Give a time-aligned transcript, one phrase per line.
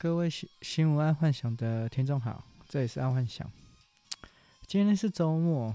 [0.00, 3.50] 各位新新闻爱幻想的听众好，这里是爱幻想。
[4.64, 5.74] 今天是周末，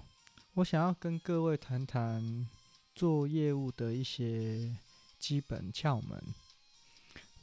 [0.53, 2.47] 我想要跟各位谈谈
[2.95, 4.73] 做业务的一些
[5.19, 6.23] 基本窍门。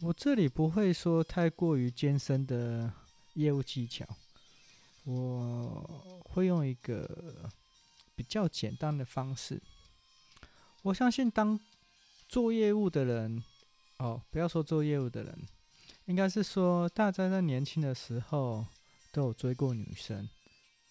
[0.01, 2.91] 我这里不会说太过于艰深的
[3.35, 4.07] 业务技巧，
[5.05, 7.51] 我会用一个
[8.17, 9.61] 比较简单的方式。
[10.81, 11.61] 我相信当
[12.27, 13.45] 做业务的人，
[13.99, 15.39] 哦，不要说做业务的人。
[16.11, 18.67] 应该是说，大家在年轻的时候
[19.13, 20.29] 都有追过女生，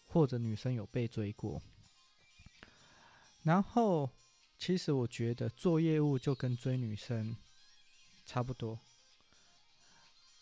[0.08, 1.62] 或者女生有被追过。
[3.44, 4.10] 然后，
[4.58, 7.36] 其实我觉得做业务就跟追女生
[8.26, 8.80] 差不多。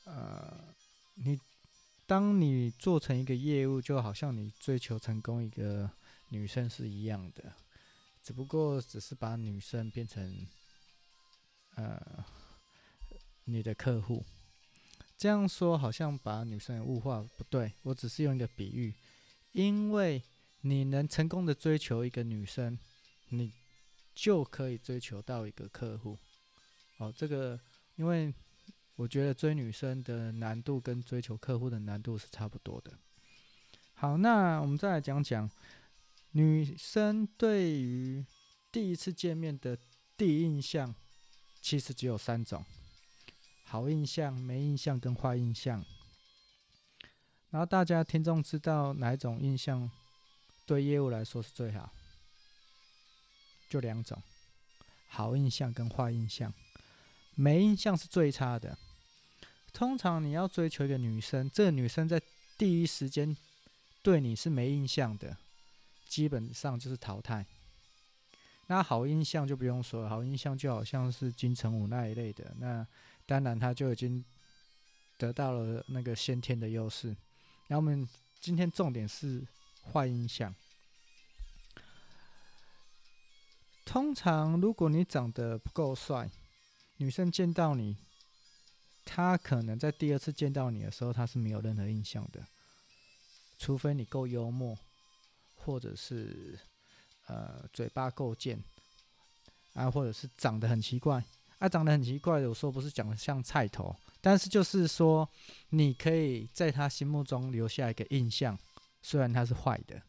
[0.04, 0.76] 呃，
[1.16, 1.40] 你
[2.06, 5.90] 当你做成一个业务，就好像你追求成功一个
[6.30, 7.52] 女生是一样的，
[8.22, 10.48] 只不过只是把女生变成
[11.74, 12.24] 呃
[13.46, 14.24] 你的客户。
[15.18, 18.94] 这样说好像把女生物化，不对，我只是用一个比喻，
[19.52, 20.22] 因为
[20.62, 22.78] 你能成功的追求一个女生，
[23.30, 23.52] 你
[24.14, 26.20] 就可以追求到一个客户。
[26.98, 27.60] 哦，这个，
[27.96, 28.32] 因为
[28.96, 32.94] 我觉得追女生的难度跟追求客户的难度是差不多的。
[33.96, 35.50] 好，那我们再来讲讲
[36.34, 38.24] 女生对于
[38.72, 39.76] 第一次见面的
[40.16, 40.94] 第一印象，
[41.60, 42.64] 其实只有三种。
[43.70, 45.84] 好印象、没印象跟坏印象，
[47.50, 49.92] 然后大家听众知道哪一种印象
[50.66, 51.92] 对业务来说是最好？
[53.70, 54.18] 就两种，
[55.10, 56.54] 好印象跟坏印象。
[57.36, 58.78] 没印象是最差的。
[59.74, 62.22] 通常你要追求一个女生，这个女生在
[62.58, 63.36] 第一时间
[64.02, 65.36] 对你是没印象的，
[66.08, 67.46] 基本上就是淘汰。
[68.68, 72.88] 那好印象就不用说了，好印象就好像是金城武那一类的那。
[73.28, 74.24] 当然，他就已经
[75.18, 77.16] 得到了那个先天的优势。
[77.68, 78.08] 那我们
[78.40, 79.46] 今天重点是
[79.92, 80.56] 坏印象。
[83.86, 86.30] 通常，如果你长得不够帅，
[86.98, 87.98] 女生见到你，
[89.04, 92.48] 她可能在第二次见到你的时候，她是没有任何印象的。
[93.58, 94.78] 除非你够幽默，
[95.56, 96.58] 或者是
[97.26, 98.64] 呃嘴巴够贱，
[99.74, 101.24] 啊，或者是长得很奇怪。
[101.60, 105.28] 啊，长得很奇怪的，我说不是长得像菜头，但是就是说，
[105.70, 108.58] 你可以在他心目中留下一个印象，
[109.02, 110.04] 虽然他是坏的。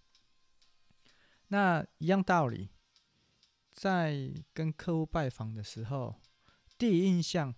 [1.48, 2.68] 那一样道理，
[3.72, 6.16] 在跟客户拜访的时候，
[6.76, 7.54] 第一印象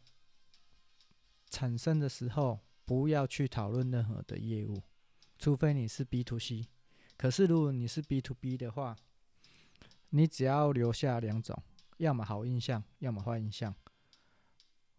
[1.48, 4.82] 产生的时候，不要去讨论任何的业务，
[5.36, 6.68] 除非你是 B to C。
[7.16, 8.96] 可是如果你是 B to B 的话，
[10.10, 11.60] 你只要留下两种。
[12.00, 13.74] 要么好印象，要么坏印象。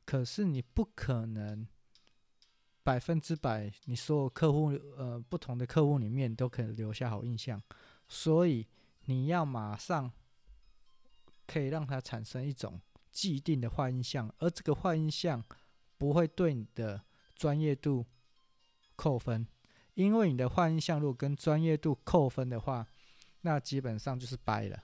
[0.05, 1.67] 可是你不可能
[2.83, 7.59] 百分之百，你所有客户呃不同的客户里面都可以留下好印象，
[8.07, 8.67] 所以
[9.05, 10.11] 你要马上
[11.47, 12.79] 可以让他产生一种
[13.11, 15.43] 既定的坏印象，而这个坏印象
[15.97, 17.03] 不会对你的
[17.35, 18.05] 专业度
[18.95, 19.47] 扣分，
[19.95, 22.85] 因为你的坏印象如果跟专业度扣分的话，
[23.41, 24.83] 那基本上就是掰了。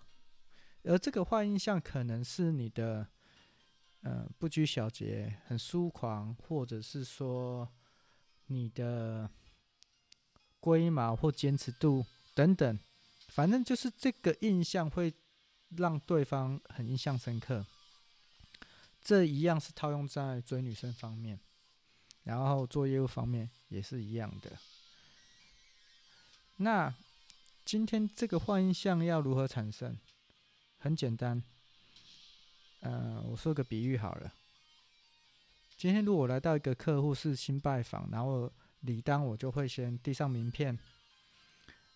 [0.87, 3.05] 而这个坏印象可能是你的，
[4.01, 7.67] 呃，不拘小节、很疏狂，或者是说
[8.45, 9.29] 你的
[10.61, 12.79] 龟毛或坚持度等等，
[13.27, 15.13] 反正就是这个印象会
[15.75, 17.65] 让对方很印象深刻。
[19.03, 21.39] 这一样是套用在追女生方面，
[22.23, 24.51] 然后做业务方面也是一样的。
[26.57, 26.93] 那
[27.63, 29.97] 今天这个坏印象要如何产生？
[30.87, 31.43] 很简单，
[32.79, 34.31] 呃，我说个比喻好了。
[35.75, 38.49] 今天如果我来到一个客户是新拜访，然后
[38.79, 40.79] 理当我就会先递上名片，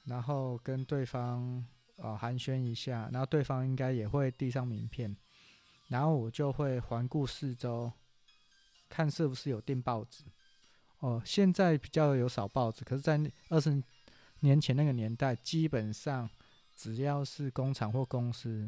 [0.03, 1.66] 然后跟对方
[1.96, 5.16] 呃寒暄一下，然后对方应该也会递上名片，
[5.88, 7.90] 然后我就会环顾四周，
[8.90, 10.25] 看是不是有订报纸。
[11.00, 13.18] 哦，现在比较有少报纸，可是，在
[13.48, 13.81] 二十
[14.42, 16.30] 年前那个年代，基本上。
[16.74, 18.68] 只要是工厂或公司，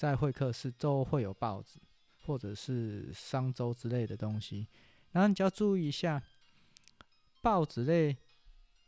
[0.00, 1.78] 在会客室都会有报纸，
[2.24, 4.66] 或者是商周之类的东西。
[5.10, 6.22] 然后你就要注意一下，
[7.42, 8.16] 报纸类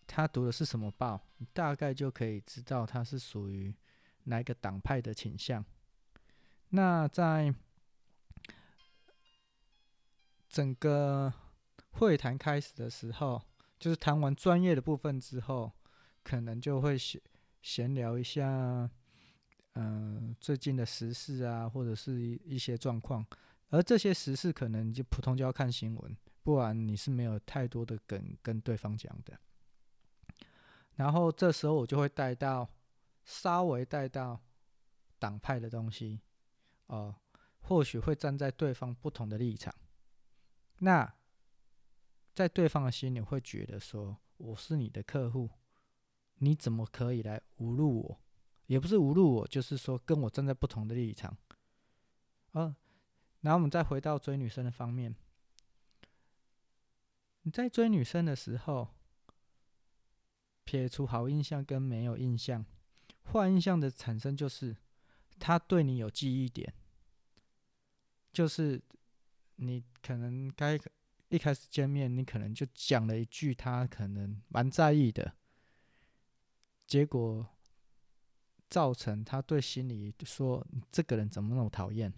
[0.06, 3.74] 他读的是什么报，你大概就可以知道他是属于
[4.24, 5.62] 哪个党派的倾向。
[6.70, 7.54] 那在
[10.48, 11.30] 整个
[11.90, 13.42] 会谈开始的时候，
[13.78, 15.72] 就是谈完专业的部分之后，
[16.22, 17.22] 可能就会写。
[17.60, 18.90] 闲聊一下，
[19.74, 23.26] 嗯、最近的时事啊，或者是一一些状况，
[23.68, 29.38] 而这些时事可能就普通就要看新闻，不然你是没有太多的梗跟对方讲的。
[30.96, 32.68] 然后这时候我就会带到
[33.24, 34.38] 稍微带到
[35.18, 36.20] 党派的东西，
[36.88, 37.14] 哦、
[37.60, 39.74] 或许会站在对方不同的立场。
[40.80, 41.14] 那
[42.34, 45.48] 在对方的心里会觉得说，我是你的客户，
[46.38, 48.21] 你怎么可以来侮辱我？
[48.72, 51.36] 也不是侮辱我，就是说跟我站在不同的立场。
[52.52, 52.76] 嗯、呃，
[53.42, 55.14] 然后我们再回到追女生的方面，
[57.42, 58.88] 你在追女生的时候，
[60.64, 62.64] 撇除好印象跟没有印象，
[63.30, 64.74] 坏印象的产生就是
[65.38, 66.72] 他对你有记忆点，
[68.32, 68.82] 就是
[69.56, 70.80] 你可能该
[71.28, 75.34] 一开始见面，你可能就讲了一句他可能蛮在意的，
[76.86, 77.46] 结果
[78.72, 82.10] 造成他对心里说这个人怎么那么讨厌，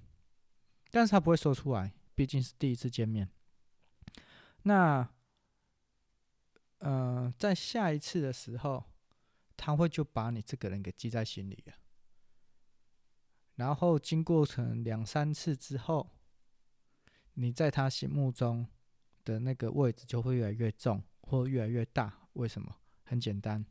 [0.93, 3.29] 但是他不会说出来，毕竟是第一次见面。
[4.63, 5.11] 那。
[6.79, 8.85] 呃，在下一次的时候，
[9.57, 11.73] 他会就把你这个人给记在心里了。
[13.55, 16.11] 然后经过成两三次之后，
[17.35, 18.69] 你在他心目中
[19.25, 22.29] 的那个位置就会越来越重，或越来越大。
[22.35, 22.77] 为什么？
[23.05, 23.65] 很简单，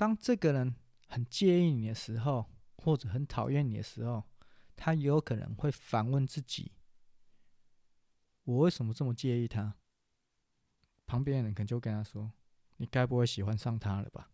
[0.00, 0.74] 当这个人
[1.08, 2.46] 很介意你的时候，
[2.78, 4.24] 或者很讨厌你的时候，
[4.74, 6.72] 他有可能会反问自己：
[8.44, 9.76] 我为什么这么介意他？
[11.04, 12.32] 旁边的人可能就跟他说
[12.78, 14.30] ：“你该不会喜欢上他了吧？”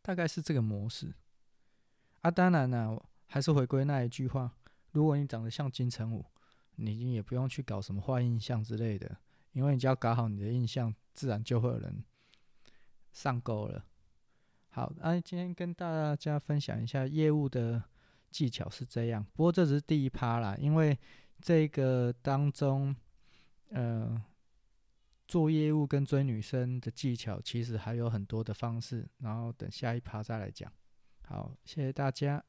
[0.00, 1.14] 大概是这个模式。
[2.22, 4.56] 啊，当然了，还是回归那一句话：
[4.92, 6.24] 如果你长得像金城武，
[6.76, 9.18] 你也不用去搞什么坏印象之类的，
[9.52, 12.02] 因为你只要搞好你的印象，自然就会有人
[13.12, 13.84] 上钩了。
[14.72, 17.82] 好，那、啊、今天跟大家分享一下业务的
[18.30, 19.24] 技巧是这样。
[19.32, 20.98] 不过这只是第一趴啦，因为
[21.40, 22.94] 这个当中，
[23.70, 24.22] 呃。
[25.28, 30.70] 做业务跟追女生的技巧，其实还有很多的方式，然后等下一趴再来讲。
[31.26, 32.44] 好，谢谢大家。